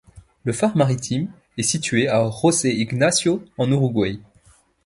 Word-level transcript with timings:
Le 0.45 0.51
phare 0.51 0.75
maritime 0.75 1.29
est 1.59 1.61
situé 1.61 2.07
à 2.09 2.27
José 2.31 2.73
Ignacio 2.73 3.45
en 3.59 3.69
Uruguay. 3.71 4.19